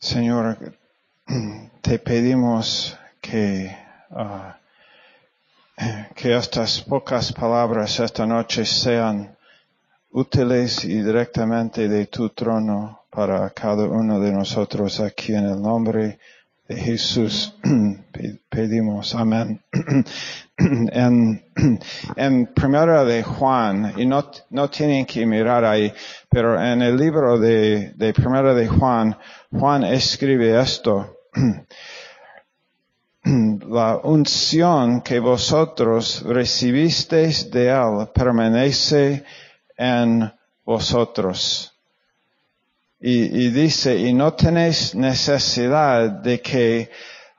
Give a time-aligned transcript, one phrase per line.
[0.00, 0.56] Señor,
[1.82, 3.76] te pedimos que,
[4.10, 4.56] ah,
[6.14, 9.36] que estas pocas palabras esta noche sean
[10.12, 16.20] útiles y directamente de tu trono para cada uno de nosotros aquí en el nombre
[16.76, 17.54] Jesús
[18.12, 19.60] pe- pedimos amén.
[20.58, 21.44] en,
[22.16, 25.92] en primera de Juan, y no, no tienen que mirar ahí,
[26.28, 29.16] pero en el libro de, de primera de Juan,
[29.50, 31.16] Juan escribe esto.
[33.24, 39.24] La unción que vosotros recibisteis de él permanece
[39.76, 40.32] en
[40.64, 41.77] vosotros.
[43.00, 46.90] Y, dice, y no tenéis necesidad de que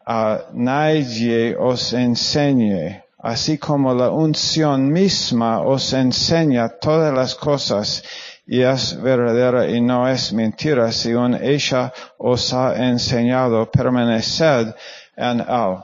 [0.05, 8.03] ah, nadie os enseñe, así como la unción misma os enseña todas las cosas
[8.47, 14.73] y es verdadera y no es mentira, según ella os ha enseñado, permaneced
[15.17, 15.77] en él.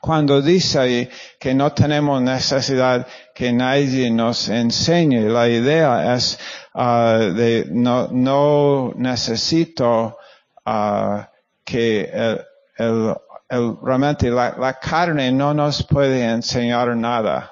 [0.00, 6.38] Cuando dice ahí que no tenemos necesidad que nadie nos enseñe, la idea es
[6.74, 10.18] ah, de no, no necesito
[10.64, 11.28] ah,
[11.64, 12.40] que el,
[12.78, 13.14] el-
[13.50, 17.50] el- realmente la, la carne no nos puede enseñar nada.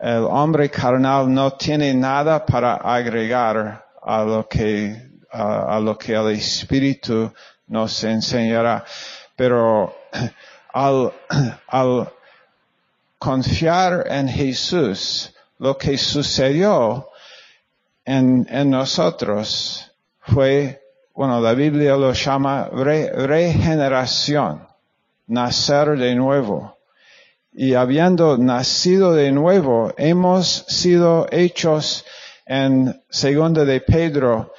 [0.00, 4.96] El hombre carnal no tiene nada para agregar a lo que,
[5.30, 7.32] a lo que el Espíritu
[7.68, 8.84] nos enseñará.
[9.36, 9.94] Pero
[10.72, 11.12] al,
[11.68, 12.08] al
[13.18, 17.08] confiar en Jesús, lo que sucedió
[18.04, 19.90] en, en nosotros
[20.20, 20.82] fue,
[21.14, 24.66] bueno, la Biblia lo llama re- regeneración,
[25.26, 26.76] nacer de nuevo.
[27.52, 32.04] Y habiendo nacido de nuevo, hemos sido hechos
[32.46, 34.52] en segunda de Pedro,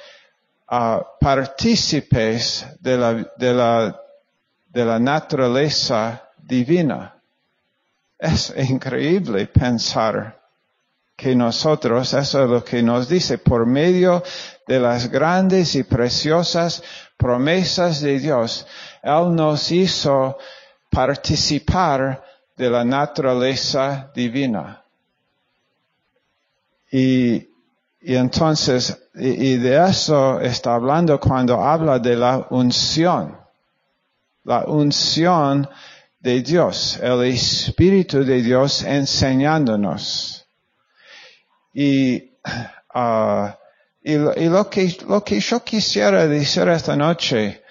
[1.20, 4.00] partícipes de la, de la,
[4.68, 7.15] de la naturaleza divina.
[8.18, 10.40] Es increíble pensar
[11.16, 14.22] que nosotros, eso es lo que nos dice, por medio
[14.66, 16.82] de las grandes y preciosas
[17.16, 18.66] promesas de Dios,
[19.02, 20.36] Él nos hizo
[20.90, 22.22] participar
[22.56, 24.82] de la naturaleza divina.
[26.90, 27.48] Y,
[28.00, 33.36] y entonces, y, y de eso está hablando cuando habla de la unción.
[34.44, 35.68] La unción
[36.18, 40.46] de Dios, el Espíritu de Dios enseñándonos.
[41.72, 42.32] Y,
[42.94, 43.58] ah,
[44.02, 47.62] y, lo, y lo que, lo que yo quisiera decir esta noche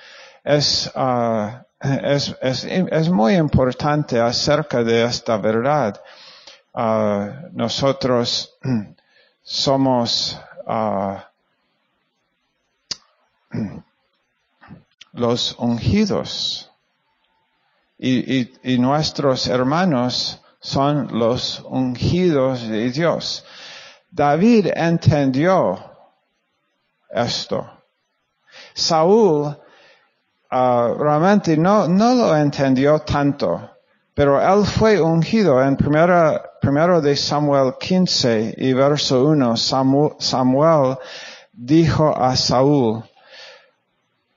[0.44, 6.02] es, ah, es, es, es muy importante acerca de esta verdad.
[6.74, 8.58] Ah, nosotros
[9.42, 10.40] somos
[15.14, 16.72] los ungidos
[18.08, 23.44] y, nuestros hermanos son los ungidos de Dios.
[24.12, 25.80] David entendió
[27.10, 27.68] esto.
[28.74, 29.58] Saúl
[30.52, 33.72] ah, realmente no, no lo entendió tanto,
[34.14, 39.54] pero él fue ungido en primera, primero de Samuel 15 y verso 1.
[39.58, 40.98] Samu- Samuel
[41.52, 43.04] dijo a Saúl,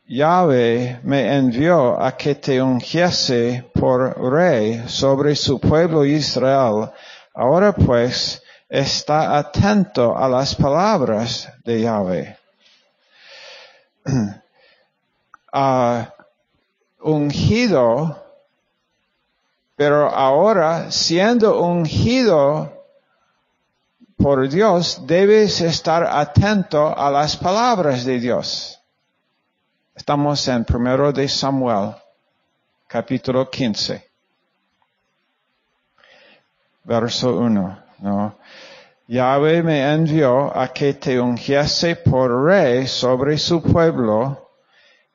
[0.09, 6.91] Yahweh me envió a que te ungiese por rey sobre su pueblo Israel.
[7.35, 12.37] Ahora pues, está atento a las palabras de Yahweh.
[15.51, 16.13] Ah,
[17.01, 18.23] ungido,
[19.77, 22.85] pero ahora siendo ungido
[24.19, 28.78] por Dios, debes estar atento a las palabras de Dios.
[29.99, 31.93] Estamos en primero de Samuel,
[32.87, 34.09] capítulo 15.
[36.85, 38.39] Verso 1, ¿no?
[39.09, 44.51] Yahweh me envió a que te ungiese por rey sobre su pueblo,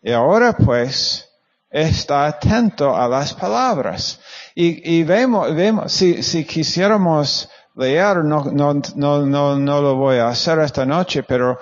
[0.02, 1.30] y ahora pues
[1.70, 4.20] está atento a las palabras.
[4.54, 10.28] Y, y vemos, vemos, si, si quisiéramos leer, no, no, no, no, lo voy a
[10.28, 11.58] hacer esta noche, pero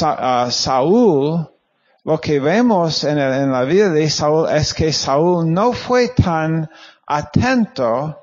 [0.00, 1.53] ah, Saúl,
[2.04, 6.08] lo que vemos en, el- en la vida de Saúl es que Saúl no fue
[6.08, 6.70] tan
[7.06, 8.18] atento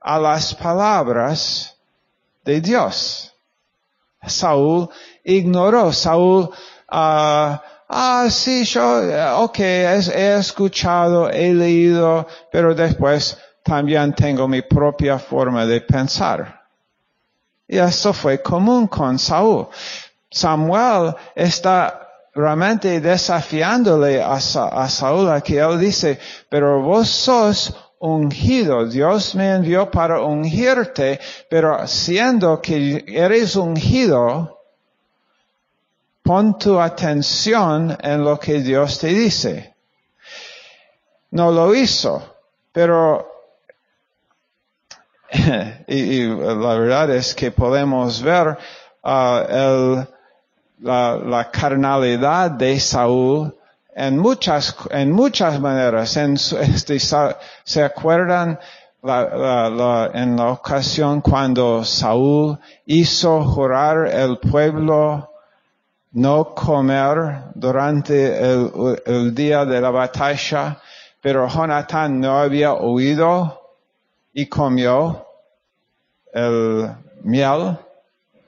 [0.00, 1.76] a las palabras
[2.44, 3.34] de Dios.
[4.26, 4.88] Saúl
[5.24, 6.48] ignoró, Saúl,
[6.88, 14.48] ah, ah, sí, yo, eh, ok, es- he escuchado, he leído, pero después también tengo
[14.48, 16.62] mi propia forma de pensar.
[17.68, 19.66] Y eso fue común con Saúl.
[20.30, 22.05] Samuel está
[22.36, 26.18] realmente desafiándole a, Sa- a Saúl aquí, él dice,
[26.48, 31.18] pero vos sos ungido, Dios me envió para ungirte,
[31.50, 34.60] pero siendo que eres ungido,
[36.22, 39.74] pon tu atención en lo que Dios te dice.
[41.30, 42.22] No lo hizo,
[42.72, 43.26] pero
[45.88, 48.56] y, y la verdad es que podemos ver
[49.02, 50.08] ah, el,
[50.80, 53.54] la, la carnalidad de Saúl
[53.96, 56.16] en muchas, en muchas maneras.
[56.18, 58.58] En este, ¿Se acuerdan
[59.02, 65.30] la, en la ocasión cuando Saúl hizo jurar el pueblo
[66.12, 70.78] no comer durante el, día de la batalla,
[71.20, 73.76] pero Jonatán no había oído
[74.32, 75.26] y comió
[76.32, 76.90] el
[77.22, 77.78] miel,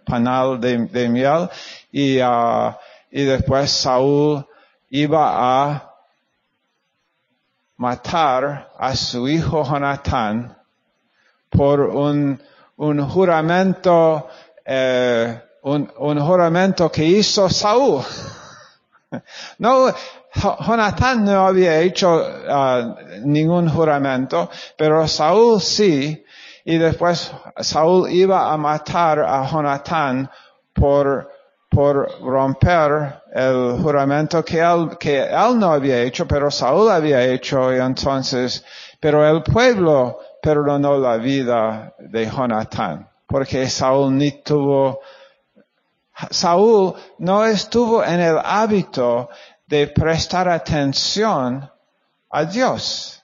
[0.05, 1.49] panal de miel,
[1.93, 2.79] y, ah,
[3.11, 4.47] y después Saúl
[4.91, 5.95] iba a
[7.77, 10.57] matar a su hijo Jonatán
[11.51, 12.41] por un,
[12.77, 14.29] un juramento,
[14.65, 18.03] eh, un, juramento que hizo Saúl.
[19.59, 19.87] No,
[20.35, 22.95] Jo- Jonatán no había hecho ah,
[23.25, 26.23] ningún juramento, pero Saúl sí,
[26.67, 30.31] y después Saúl iba a matar a Jonatán
[30.75, 31.31] por,
[31.69, 37.75] por romper el juramento que él, que él no había hecho, pero Saúl había hecho,
[37.75, 38.65] y entonces,
[38.99, 45.01] pero el pueblo perdonó la vida de Jonatán, porque Saúl ni tuvo
[46.31, 49.29] Saúl no estuvo en el hábito
[49.67, 51.71] de prestar atención
[52.31, 53.23] a Dios,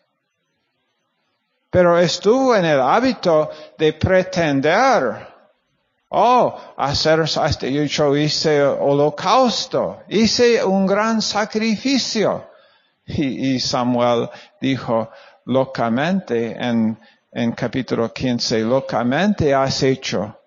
[1.71, 5.34] pero estuvo en el hábito de pretender,
[6.15, 12.49] oh, hacer, hasta yo hice holocausto, hice un gran sacrificio.
[13.07, 14.31] Y, Samuel
[14.61, 15.11] dijo,
[15.45, 16.99] locamente, en,
[17.33, 20.39] en capítulo 15, locamente has hecho.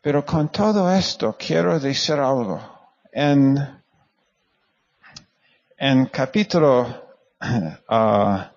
[0.00, 2.60] Pero con todo esto quiero decir algo.
[3.10, 3.58] En,
[5.76, 6.86] en capítulo
[7.88, 8.52] ah,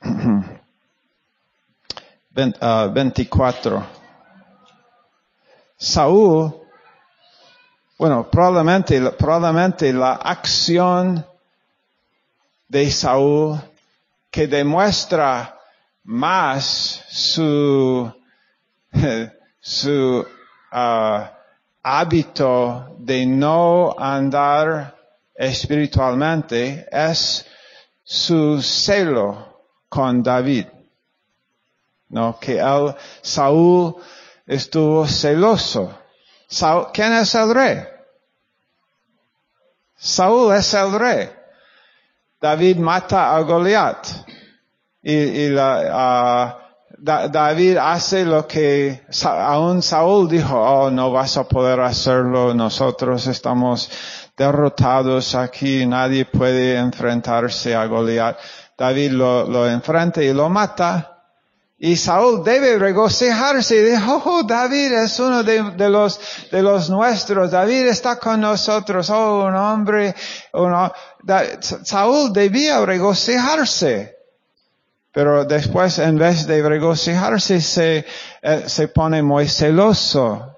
[2.34, 3.86] 24,
[5.76, 6.52] Saúl,
[7.96, 11.24] bueno, probablemente, probablemente la acción
[12.68, 13.60] de Saúl
[14.30, 15.56] que demuestra
[16.02, 18.12] más su,
[19.60, 20.26] su
[20.72, 21.38] ah,
[21.82, 24.96] hábito de no andar
[25.34, 27.46] espiritualmente es
[28.02, 30.66] su celo con David.
[32.14, 33.96] No, que él, Saúl
[34.46, 35.92] estuvo celoso.
[36.48, 37.82] Saúl- ¿Quién es el rey?
[39.96, 41.28] Saúl es el rey.
[42.40, 44.06] David mata a Goliat.
[45.02, 46.58] Y, y la,
[46.96, 53.26] Da- David hace lo que aún Saúl dijo, oh, no vas a poder hacerlo, nosotros
[53.26, 53.90] estamos
[54.36, 58.38] derrotados aquí, nadie puede enfrentarse a Goliat.
[58.78, 61.13] David lo enfrenta y lo mata.
[61.86, 66.18] Y Saúl debe regocijarse y dijo, oh, David es uno de, los,
[66.50, 70.14] de los nuestros, David está con nosotros, oh, un hombre,
[70.54, 70.90] uno,
[71.60, 74.16] Saúl debía regocijarse.
[75.12, 78.06] Pero después, en vez de regocijarse, se,
[78.40, 80.56] eh, se pone muy celoso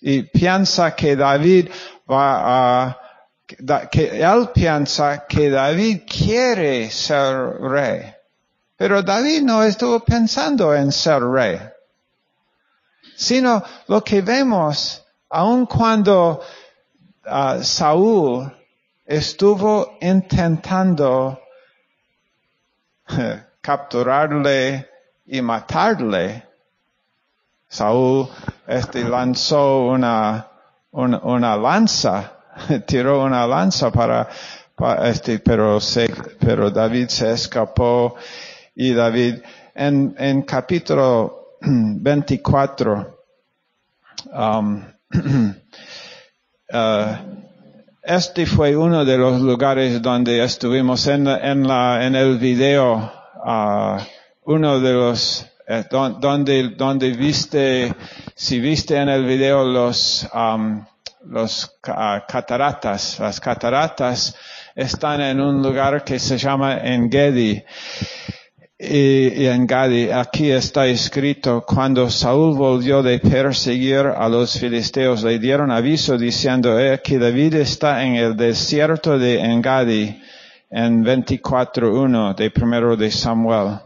[0.00, 1.68] y piensa que David
[2.10, 2.98] va a,
[3.90, 8.14] que él piensa que David quiere ser rey.
[8.78, 11.58] Pero David no estuvo pensando en ser rey.
[13.16, 16.40] Sino lo que vemos, aun cuando
[17.26, 18.48] ah, Saúl
[19.04, 21.40] estuvo intentando
[23.60, 24.88] capturarle
[25.26, 26.46] y matarle,
[27.66, 28.28] Saúl
[28.64, 30.46] este, lanzó una,
[30.92, 32.32] una, una lanza,
[32.86, 34.28] tiró una lanza para,
[34.76, 38.14] para este, pero se, pero David se escapó
[38.78, 39.40] y David
[39.74, 43.18] en, en capítulo 24,
[44.32, 44.84] um,
[46.72, 47.06] uh,
[48.02, 53.12] este fue uno de los lugares donde estuvimos en, en, la, en el video,
[53.44, 53.98] ah,
[54.44, 57.92] uno de los, eh, don- donde, donde viste,
[58.36, 60.86] si viste en el video los, am,
[61.26, 64.36] los ca- cataratas, las cataratas
[64.76, 67.60] están en un lugar que se llama Engedi.
[68.80, 75.24] Y, y en Gadi, aquí está escrito, cuando Saúl volvió de perseguir a los filisteos,
[75.24, 80.22] le dieron aviso diciendo eh, que David está en el desierto de Engadi,
[80.70, 83.80] en 24.1 de primero de Samuel.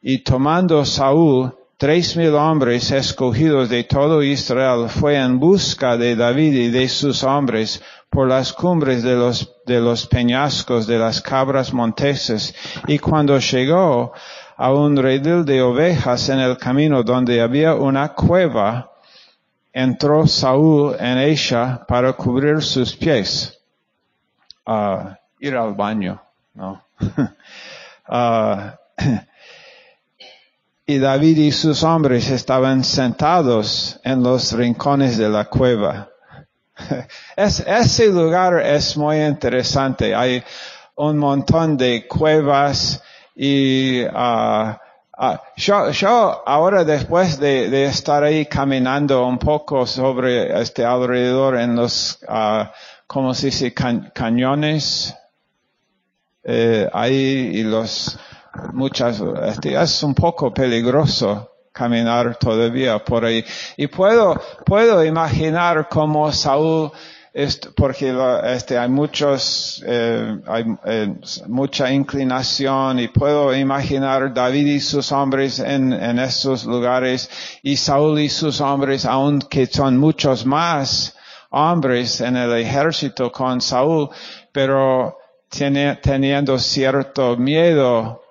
[0.00, 6.54] Y tomando Saúl tres mil hombres escogidos de todo Israel, fue en busca de David
[6.54, 7.80] y de sus hombres
[8.12, 12.54] por las cumbres de los, de los peñascos de las cabras monteses.
[12.86, 14.12] Y cuando llegó
[14.54, 18.92] a un redil de ovejas en el camino donde había una cueva,
[19.72, 23.58] entró Saúl en ella para cubrir sus pies.
[24.66, 26.84] Uh, ir al baño, ¿no?
[28.08, 28.72] uh,
[30.86, 36.11] y David y sus hombres estaban sentados en los rincones de la cueva.
[37.36, 40.14] Es, ese lugar es muy interesante.
[40.14, 40.42] Hay
[40.96, 43.02] un montón de cuevas
[43.34, 44.74] y uh,
[45.56, 52.18] yo, yo, ahora después de, estar ahí caminando un poco sobre este alrededor en los,
[52.28, 52.64] uh,
[53.06, 53.72] ¿cómo se dice?
[53.72, 55.14] Cañones,
[56.44, 58.18] eh, ahí y los
[58.72, 63.44] muchas, este, es un poco peligroso caminar todavía por ahí.
[63.76, 66.92] Y puedo, puedo imaginar cómo Saúl,
[67.74, 68.14] porque
[68.44, 71.14] este, hay muchos, eh, hay eh,
[71.46, 77.30] mucha inclinación y puedo imaginar David y sus hombres en, en estos lugares
[77.62, 81.16] y Saúl y sus hombres, aunque son muchos más
[81.50, 84.10] hombres en el ejército con Saúl,
[84.52, 88.21] pero teniendo cierto miedo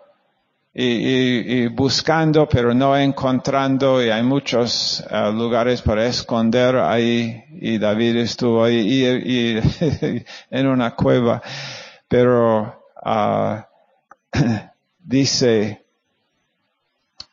[0.74, 8.18] y, buscando, pero no encontrando, y hay muchos uh, lugares para esconder ahí, y David
[8.18, 11.42] estuvo ahí y, en una cueva,
[12.08, 13.58] pero uh,
[15.00, 15.84] dice,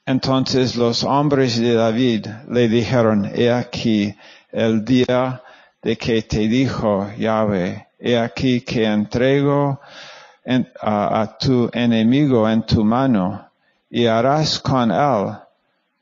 [0.04, 4.14] entonces los hombres de David le dijeron, he aquí
[4.50, 5.42] el día
[5.82, 9.80] de que te dijo Yahweh, he aquí que entrego
[10.48, 13.50] en, a, a tu enemigo en tu mano
[13.90, 15.36] y harás con él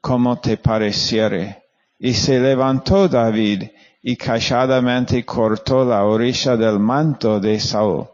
[0.01, 1.65] como te pareciere.
[1.99, 3.65] Y se levantó David
[4.03, 8.07] y calladamente cortó la orilla del manto de Saúl.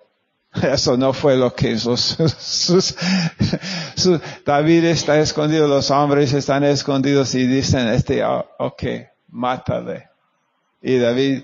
[0.62, 2.00] Eso no fue lo que sus,
[2.38, 2.96] sus,
[3.94, 8.82] sus, David está escondido, los hombres están escondidos y dicen, este, oh, ok,
[9.28, 10.08] mátale.
[10.80, 11.42] Y David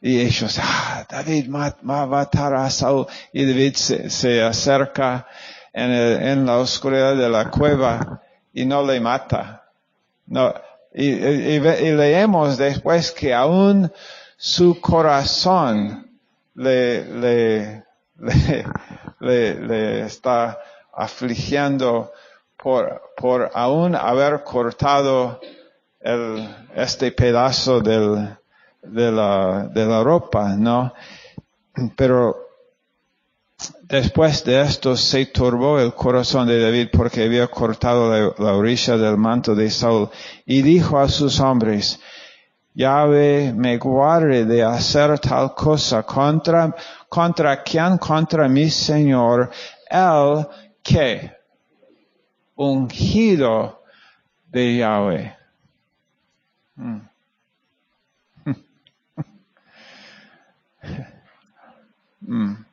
[0.00, 3.06] y ellos, ah, David va a matar a Saúl.
[3.32, 5.26] Y David se, se acerca
[5.72, 8.22] en, el, en, la oscuridad de la cueva
[8.54, 9.64] y no le mata.
[10.26, 10.54] No,
[10.94, 13.92] y, y, y leemos después que aún
[14.38, 16.10] su corazón
[16.54, 17.84] le, le,
[18.18, 18.64] le,
[19.20, 20.58] le, le está
[20.94, 22.10] afligiendo
[22.56, 25.40] por, por aún haber cortado
[26.00, 28.39] el, este pedazo del,
[28.82, 30.92] de la, de la ropa, ¿no?
[31.96, 32.36] Pero
[33.82, 38.96] después de esto se turbó el corazón de David porque había cortado la, la orilla
[38.96, 40.08] del manto de Saúl
[40.46, 42.00] y dijo a sus hombres,
[42.74, 46.74] Yahweh me guarde de hacer tal cosa contra,
[47.08, 49.50] contra quien, contra mi Señor,
[49.90, 50.46] el
[50.82, 51.32] que
[52.54, 53.82] ungido
[54.50, 55.34] de.
[56.76, 57.09] Hmm.
[62.30, 62.64] Mm.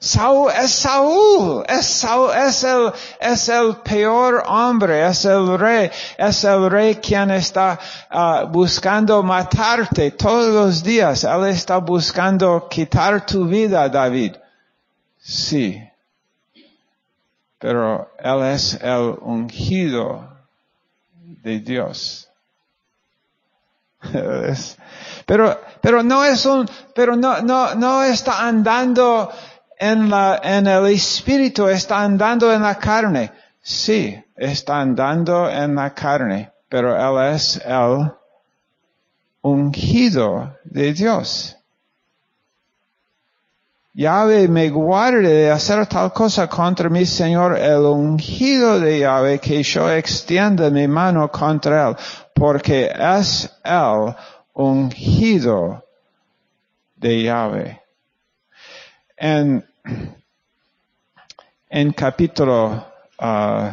[0.00, 6.94] Saúl es Saúl, es Saúl, es el, peor hombre, es el rey, es el rey
[6.94, 7.78] quien está
[8.10, 11.24] uh, buscando matarte todos los días.
[11.24, 14.36] Él está buscando quitar tu vida, David.
[15.18, 15.82] Sí.
[17.58, 20.26] Pero él es el ungido
[21.42, 22.27] de Dios.
[25.26, 29.30] Pero, pero no es un, pero no, no, no está andando
[29.78, 33.30] en la, en el espíritu, está andando en la carne.
[33.60, 38.10] Sí, está andando en la carne, pero él es el
[39.42, 41.57] ungido de Dios.
[43.98, 49.60] Yahweh me guarde de hacer tal cosa contra mi Señor, el ungido de Yahweh, que
[49.64, 51.96] yo extienda mi mano contra él,
[52.32, 54.14] porque es él
[54.54, 55.84] ungido
[56.94, 57.80] de Yahweh.
[59.16, 59.66] En,
[61.68, 62.86] en capítulo
[63.18, 63.72] uh,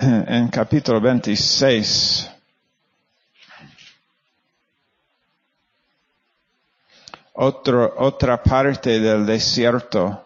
[0.00, 2.33] en capítulo 26
[7.34, 10.24] otra parte del desierto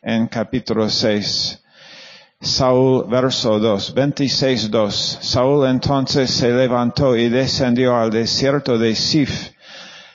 [0.00, 1.62] en capítulo 6.
[2.40, 5.18] Saúl, verso 2, 26, 2.
[5.22, 9.50] Saúl entonces se levantó y descendió al desierto de Sif,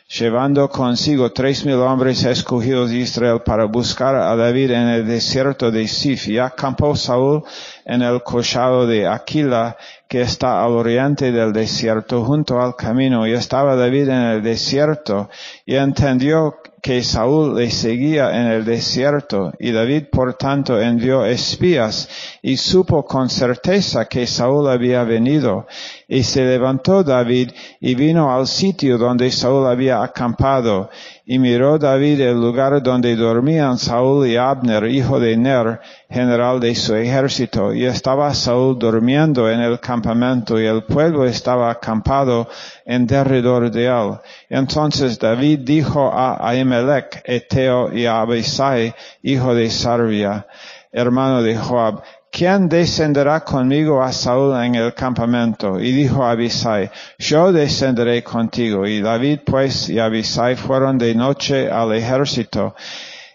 [0.08, 5.70] llevando consigo tres mil hombres escogidos de Israel para buscar a David en el desierto
[5.70, 6.30] de Sif.
[6.30, 7.44] Y acampó Saúl
[7.84, 9.76] en el collado de Aquila,
[10.14, 13.26] que está al oriente del desierto, junto al camino.
[13.26, 15.28] Y estaba David en el desierto,
[15.66, 22.38] y entendió que Saúl le seguía en el desierto, y David por tanto envió espías,
[22.44, 25.66] y supo con certeza que Saúl había venido.
[26.14, 30.92] Y se levantó David y vino al sitio donde Saúl había acampado,
[31.26, 35.80] y miró David el lugar donde dormían Saúl y Abner, hijo de Ner,
[36.12, 41.72] general de su ejército, y estaba Saúl durmiendo en el campamento, y el pueblo estaba
[41.72, 42.48] acampado
[42.86, 44.20] en derredor de él.
[44.50, 48.94] Entonces David dijo a Ahimelech, Eteo, y a Abisai,
[49.24, 50.46] hijo de Sarvia,
[50.92, 55.80] hermano de Joab, ¿quién descenderá conmigo a Saúl en el campamento?
[55.80, 58.88] Y dijo Abisai, yo descenderé contigo.
[58.88, 62.76] Y David pues y Abisai fueron de noche al ejército.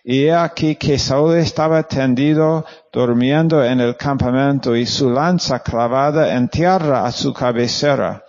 [0.03, 6.35] Y he aquí que Saúl estaba tendido durmiendo en el campamento y su lanza clavada
[6.35, 8.25] en tierra a su cabecera.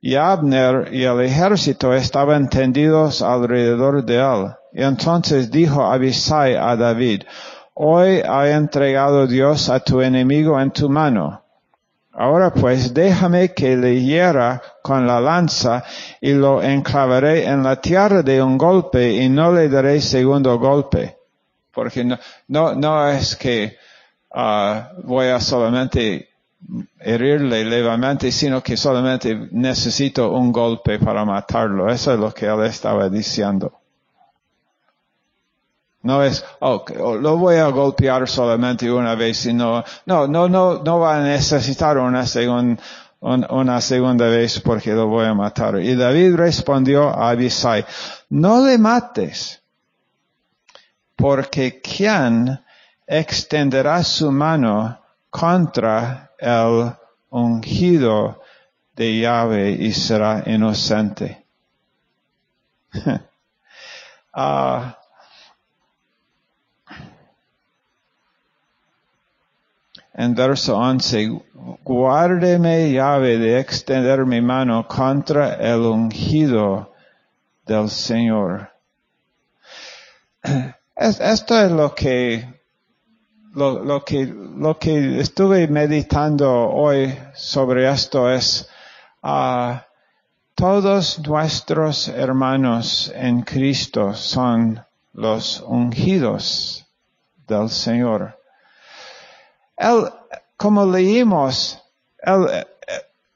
[0.00, 4.52] Y Abner y el ejército estaban tendidos alrededor de él.
[4.72, 7.22] Y entonces dijo Abisai a David,
[7.78, 11.42] Hoy ha entregado Dios a tu enemigo en tu mano.
[12.10, 15.84] Ahora pues déjame que le hiera con la lanza
[16.22, 21.18] y lo enclavaré en la tierra de un golpe y no le daré segundo golpe.
[21.70, 22.18] Porque no,
[22.48, 23.76] no, no es que
[24.34, 26.30] uh, voy a solamente
[26.98, 31.90] herirle levemente, sino que solamente necesito un golpe para matarlo.
[31.90, 33.80] Eso es lo que él estaba diciendo.
[36.06, 36.84] No es, oh,
[37.20, 41.98] lo voy a golpear solamente una vez, sino, no, no, no, no va a necesitar
[41.98, 42.80] una, segunda
[43.20, 45.80] una segunda vez porque lo voy a matar.
[45.80, 47.84] Y David respondió a Abisai,
[48.30, 49.60] no le mates,
[51.16, 52.60] porque ¿quién
[53.04, 56.92] extenderá su mano contra el
[57.30, 58.42] ungido
[58.94, 61.44] de Yahweh y será inocente?
[64.38, 64.98] Ah,
[70.18, 71.42] en verso 11,
[71.84, 76.94] guárdeme llave de extender mi mano contra el ungido
[77.66, 78.70] del Señor.
[80.96, 82.48] Esto es lo que,
[83.54, 88.66] lo, que, lo que estuve meditando hoy sobre esto es,
[89.22, 89.74] uh,
[90.54, 96.86] todos nuestros hermanos en Cristo son los ungidos
[97.46, 98.35] del Señor.
[99.76, 100.10] Él,
[100.56, 101.82] como leímos,
[102.18, 102.66] él,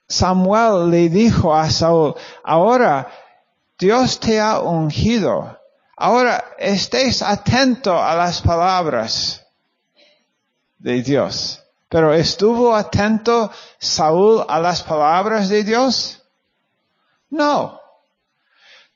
[0.08, 3.08] Samuel le dijo a Saúl, ahora
[3.78, 5.58] Dios te ha ungido.
[5.96, 9.46] Ahora estés atento a las palabras
[10.78, 11.62] de Dios.
[11.88, 16.22] Pero ¿estuvo atento Saúl a las palabras de Dios?
[17.30, 17.79] No.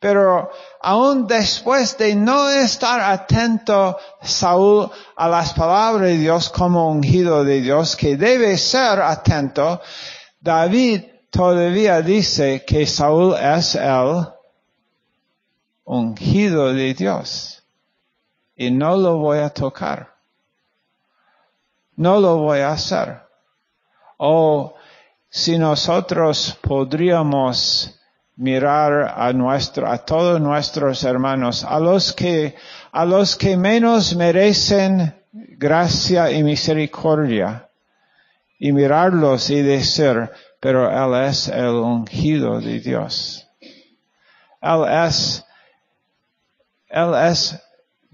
[0.05, 0.51] Pero
[0.83, 7.63] aún después de no estar atento Saúl a las palabras de Dios como ungido de
[7.63, 9.81] Dios, que debe ser atento,
[10.39, 14.27] David todavía dice que Saúl es el
[15.85, 17.63] ungido de Dios.
[18.57, 20.17] Y no lo voy a tocar.
[21.97, 23.23] No lo voy a hacer.
[24.19, 24.75] O
[25.31, 27.99] si nosotros podríamos
[28.37, 32.55] mirar a nuestro, a todos nuestros hermanos, a los que,
[32.93, 37.69] a los que menos merecen gracia y misericordia,
[38.59, 43.49] y mirarlos y decir, pero Él es el ungido de Dios.
[44.61, 45.45] Él es,
[46.89, 47.61] Él es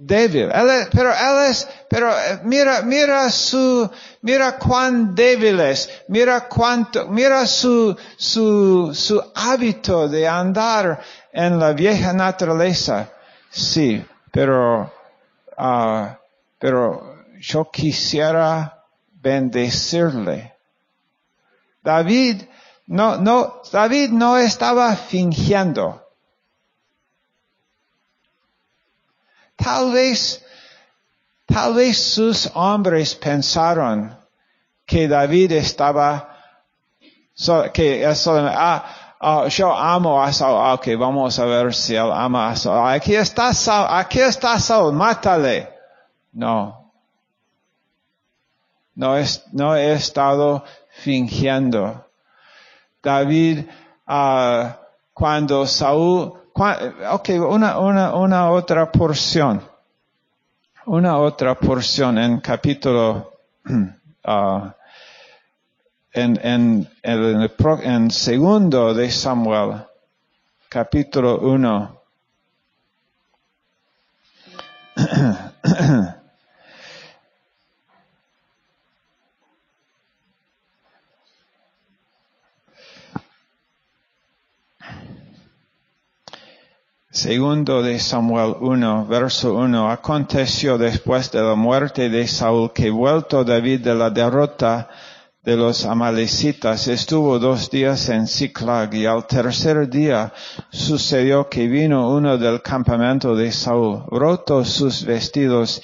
[0.01, 0.49] débil.
[0.93, 3.89] pero él es, pero eh, mira, mira su,
[4.23, 11.01] mira cuán débil es, mira cuánto, mira su, su, su hábito de andar
[11.33, 13.11] en la vieja naturaleza.
[13.51, 14.91] Sí, pero,
[15.59, 16.07] uh,
[16.59, 18.83] pero yo quisiera
[19.21, 20.55] bendecirle.
[21.83, 22.43] David,
[22.87, 26.00] no, no, David no estaba fingiendo.
[29.62, 30.42] Tal vez,
[31.46, 34.16] tal vez sus hombres pensaron
[34.87, 36.29] que David estaba,
[37.73, 38.85] que ah,
[39.20, 42.88] oh, yo amo a Saúl, Ah, ok, vamos a ver si él ama a Saúl.
[42.88, 45.68] Aquí está Saúl, aquí está Saúl, mátale.
[46.33, 46.90] No.
[48.94, 50.64] No, es, no he estado
[51.03, 52.05] fingiendo.
[53.03, 53.66] David,
[54.07, 54.79] ah,
[55.12, 59.63] cuando Saúl, ok, una, una, una otra porción.
[60.87, 63.33] Una otra porción en capítulo,
[64.25, 64.75] ah,
[66.13, 67.51] en, en, en,
[67.83, 69.85] en segundo de Samuel,
[70.69, 72.00] capítulo 1.
[87.31, 89.88] Segundo de Samuel 1, verso 1.
[89.88, 94.88] Aconteció después de la muerte de Saúl que vuelto David de la derrota
[95.45, 100.33] de los amalecitas estuvo dos días en Ziklag y al tercer día
[100.71, 105.81] sucedió que vino uno del campamento de Saúl, roto sus vestidos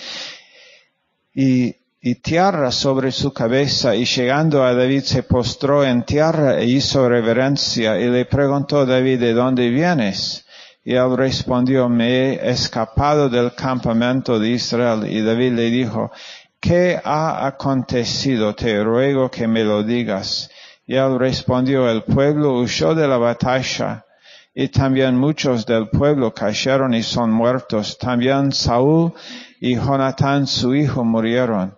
[1.32, 6.64] y, y tierra sobre su cabeza y llegando a David se postró en tierra e
[6.64, 10.45] hizo reverencia y le preguntó David de dónde vienes.
[10.88, 15.04] Y él respondió, me he escapado del campamento de Israel.
[15.10, 16.12] Y David le dijo,
[16.60, 18.54] ¿qué ha acontecido?
[18.54, 20.48] Te ruego que me lo digas.
[20.86, 24.06] Y él respondió, el pueblo huyó de la batalla.
[24.54, 27.98] Y también muchos del pueblo cayeron y son muertos.
[27.98, 29.12] También Saúl
[29.60, 31.76] y Jonatán su hijo murieron.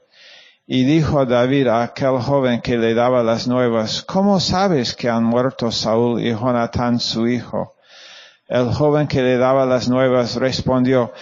[0.67, 5.25] Y dijo David a aquel joven que le daba las nuevas, ¿cómo sabes que han
[5.25, 7.78] muerto Saúl y Jonatán su hijo?
[8.49, 11.13] El joven que le daba las nuevas respondió,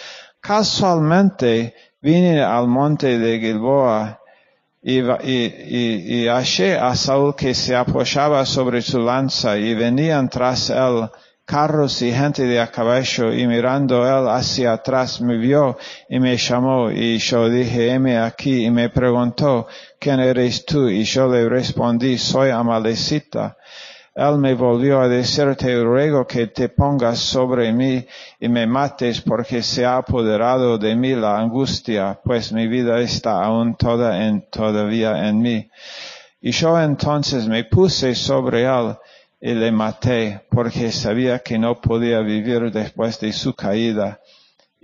[0.40, 4.20] casualmente vine al monte de Gilboa
[4.80, 10.70] y, y, y hallé a Saúl que se apoyaba sobre su lanza y venían tras
[10.70, 11.10] él
[11.46, 16.36] carros y gente de a caballo y mirando él hacia atrás me vio y me
[16.36, 19.68] llamó y yo dije, heme aquí y me preguntó,
[20.00, 20.88] ¿quién eres tú?
[20.88, 23.56] Y yo le respondí, soy Amalecita.
[24.16, 28.02] Él me volvió a decir, te ruego que te pongas sobre mí
[28.40, 33.44] y me mates porque se ha apoderado de mí la angustia, pues mi vida está
[33.44, 35.68] aún toda en, todavía en mí.
[36.40, 38.96] Y yo entonces me puse sobre él
[39.38, 44.18] y le maté porque sabía que no podía vivir después de su caída.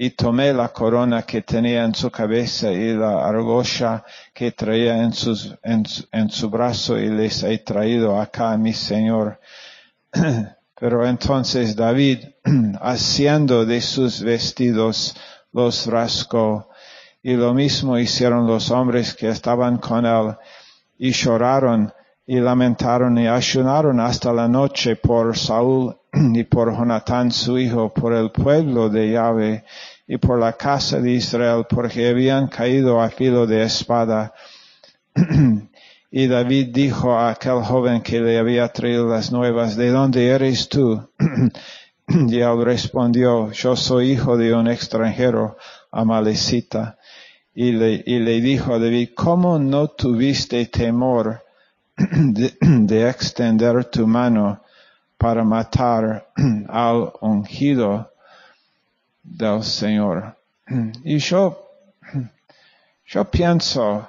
[0.04, 5.12] Y tomé la corona que tenía en su cabeza y la argolla que traía en,
[5.12, 9.38] sus, en, su- en su brazo y les he traído acá a mi Señor.
[10.80, 12.18] Pero entonces David,
[12.80, 15.14] haciendo de sus vestidos,
[15.52, 16.68] los rascó.
[17.22, 20.36] Y lo mismo hicieron los hombres que estaban con él.
[20.98, 21.92] Y lloraron
[22.26, 28.12] y lamentaron y ayunaron hasta la noche por Saúl y por Jonatán su hijo, por
[28.12, 29.64] el pueblo de Yahweh
[30.06, 34.32] y por la casa de Israel, porque habían caído a filo de espada.
[36.14, 40.68] Y David dijo a aquel joven que le había traído las nuevas, ¿de dónde eres
[40.68, 41.08] tú?
[42.06, 45.56] Y él respondió, yo soy hijo de un extranjero,
[45.90, 46.98] amalecita.
[47.54, 51.42] Y le, y le dijo a David, ¿cómo no tuviste temor
[51.96, 54.62] de, de extender tu mano
[55.16, 56.28] para matar
[56.68, 58.11] al ungido
[59.22, 60.36] del Señor?
[61.04, 61.70] Y yo,
[63.06, 64.08] yo pienso,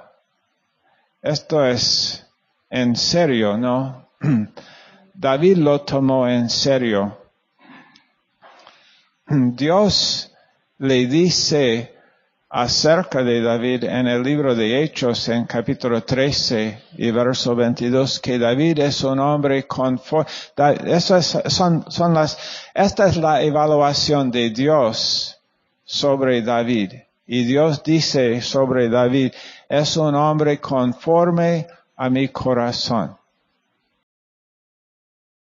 [1.22, 2.26] esto es
[2.70, 4.08] en serio, ¿no?
[5.14, 7.18] David lo tomó en serio.
[9.26, 10.32] Dios
[10.78, 11.93] le dice
[12.56, 18.38] acerca de David en el libro de Hechos en capítulo 13 y verso 22 que
[18.38, 20.30] David es un hombre conforme.
[21.00, 22.38] Son, son las,
[22.72, 25.36] esta es la evaluación de Dios
[25.82, 26.92] sobre David.
[27.26, 29.32] Y Dios dice sobre David,
[29.68, 33.16] es un hombre conforme a mi corazón.